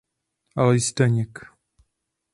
Alois 0.55 0.93
Daněk. 0.97 1.35